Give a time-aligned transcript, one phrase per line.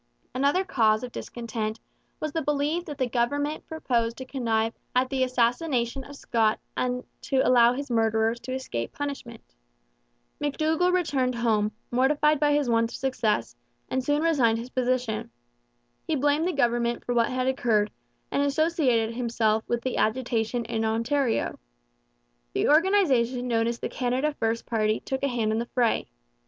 [0.33, 1.79] Another cause of discontent
[2.19, 7.03] was the belief that the government proposed to connive at the assassination of Scott and
[7.21, 9.43] to allow his murderers to escape punishment.
[10.43, 13.55] McDougall returned home, mortified by his want of success,
[13.89, 15.29] and soon resigned his position.
[16.07, 17.91] He blamed the government for what had occurred,
[18.31, 21.59] and associated himself with the agitation in Ontario.
[22.53, 26.07] The organization known as the Canada First party took a hand in the fray.